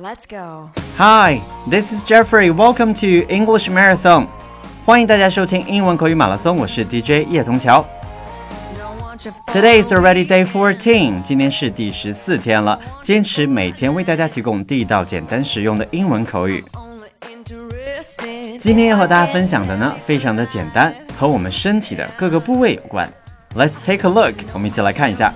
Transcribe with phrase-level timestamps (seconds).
[0.00, 0.70] Let's go.
[0.98, 2.50] Hi, this is Jeffrey.
[2.50, 4.26] Welcome to English Marathon.
[4.84, 7.84] 欢迎大家收听英文口语马拉松，我是 DJ 叶童桥。
[9.46, 11.22] Today is already day fourteen.
[11.22, 12.78] 今天是第十四天了。
[13.02, 16.62] 坚持每天为大家提供地道、简单、实用的英文口语。
[18.60, 23.10] 今天要和大家分享的呢，非常的简单，和我们身体的各个部位有关。
[23.54, 24.34] Let's take a look.
[24.52, 25.32] 我们一起来看一下。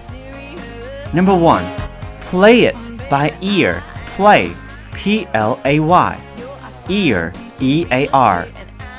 [1.15, 1.63] Number one,
[2.31, 2.77] play it
[3.09, 3.77] by ear.
[4.16, 4.56] Play,
[4.94, 6.24] P L A Y,
[6.88, 8.48] ear, E A R.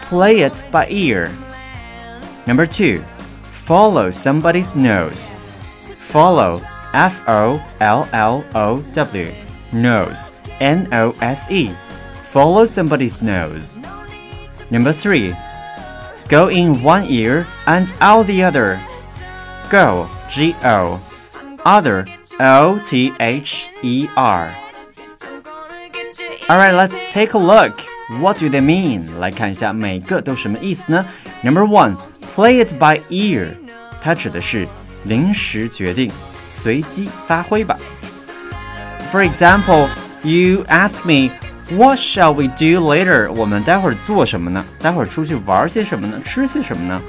[0.02, 1.32] Play it by ear.
[2.46, 3.02] Number two,
[3.48, 5.32] follow somebody's nose.
[5.96, 6.60] Follow,
[6.92, 9.32] F O L L O W,
[9.72, 11.72] nose, N O S E.
[12.22, 13.78] Follow somebody's nose.
[14.70, 15.34] Number three,
[16.28, 18.78] go in one ear and out the other.
[19.70, 21.00] Go, G O,
[21.64, 22.04] other,
[22.38, 24.54] O T H E R.
[26.47, 27.79] Alright, let's take a look.
[28.19, 29.05] What do they mean?
[29.19, 31.05] 来看一下每个都什么意思呢？
[31.43, 31.95] Number one,
[32.35, 33.47] play it by ear.
[34.01, 34.67] 它指的是
[35.05, 36.11] 临时决定、
[36.49, 37.77] 随机发挥吧。
[39.13, 39.87] For example,
[40.23, 41.31] you ask me,
[41.77, 44.65] "What shall we do later?" 我们待会儿做什么呢？
[44.79, 46.21] 待会儿出去玩些什么呢？
[46.25, 47.01] 吃些什么呢？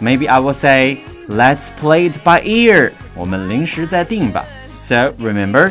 [0.00, 4.44] Maybe I will say, "Let's play it by ear." 我们临时再定吧。
[4.72, 5.70] So remember,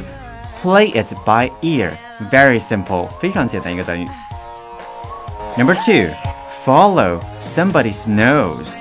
[0.63, 1.91] play it by ear.
[2.30, 4.06] Very simple，非常简单一个短语。
[5.56, 6.14] Number two,
[6.64, 8.80] follow somebody's nose.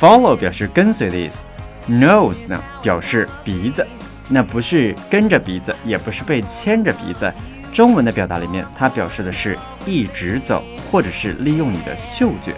[0.00, 1.44] Follow 表示跟随的意思
[1.88, 3.86] ，nose 呢表示鼻子，
[4.28, 7.30] 那不是跟着鼻子，也不是被牵着鼻子。
[7.72, 12.54] 中文的表达里面，它表示的是一直走，或者是利用你的嗅觉。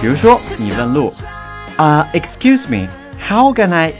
[0.00, 1.12] 比如说，你问路，
[1.76, 2.88] 啊、，Excuse me,
[3.20, 3.92] how can I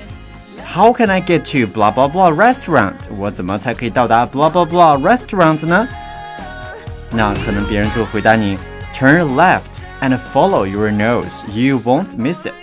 [0.75, 2.95] How can I get to blah blah blah restaurant？
[3.17, 5.87] 我怎么才可以到达 blah blah blah restaurant 呢？
[7.11, 8.57] 那可能别人就会回答你：
[8.93, 11.45] Turn left and follow your nose.
[11.51, 12.53] You won't miss it.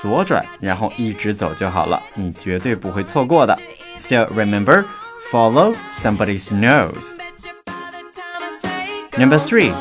[0.00, 3.58] 左转，然后一直走就好了，你绝对不会错过的。
[3.96, 4.84] So remember,
[5.32, 7.18] follow somebody's nose.
[9.16, 9.72] Number three,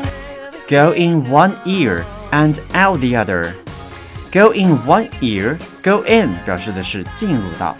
[0.70, 3.52] go in one ear and out the other.
[4.32, 7.76] Go in one ear, go in 表示的是进入到，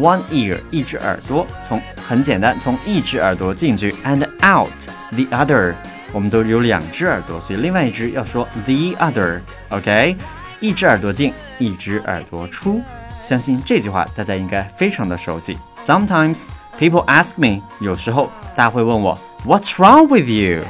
[0.00, 4.70] one ear 一只耳朵，从很简单，从一只耳朵进去，and out
[5.10, 5.74] the other，
[6.12, 10.16] 我们都有两只耳朵，所以另外一只要说 the other，OK，、okay?
[10.60, 12.82] 一只耳朵进，一只耳朵出。
[13.22, 15.58] 相信这句话大家应该非常的熟悉。
[15.78, 20.62] Sometimes people ask me，有时候大家会问我，What's wrong with you？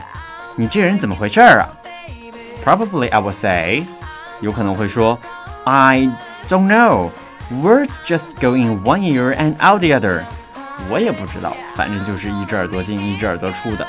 [0.57, 1.69] 你这人怎么回事儿啊？
[2.65, 3.85] Probably I will say。
[4.42, 5.18] 有可能会说
[5.64, 6.10] ，I
[6.48, 7.10] don't know.
[7.52, 10.24] Words just go in one ear and out the other.
[10.90, 13.88] 我也不知道，反正就是一只耳朵进，一只耳朵出的。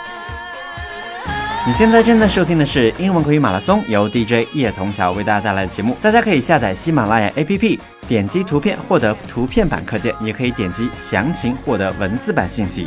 [1.67, 5.97] 你现在正在收听的是英文口语马拉松，由 DJ 叶童桥为大家带来的节目。
[6.01, 12.87] 大家可以下载喜马拉雅 APP，点击图片获得图片版课件，也可以点击详情获得文字版信息。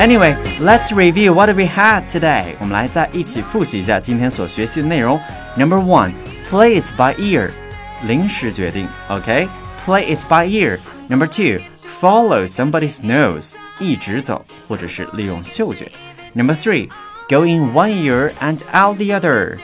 [0.00, 2.54] Anyway, let's review what we had today.
[2.58, 5.18] 我们来再一起复习一下今天所学习的内容。
[5.56, 6.12] Number one,
[6.50, 7.50] play it by ear.
[8.06, 9.48] 临时决定，OK?
[9.86, 10.78] Play it by ear.
[11.08, 13.54] Number two, follow somebody's nose.
[13.78, 15.90] 一直走，或者是利用嗅觉。
[16.34, 16.90] Number three,
[17.28, 19.58] go in one ear and out the other.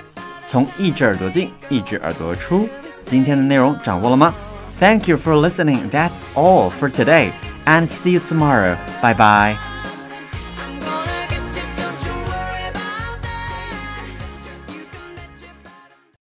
[0.47, 2.69] 从一只耳朵进，一只耳朵出。
[3.07, 4.33] 今天的内容掌握了吗？
[4.81, 5.91] Thank you for listening.
[5.91, 7.31] That's all for today.
[7.67, 8.77] And see you tomorrow.
[9.03, 9.66] Bye bye.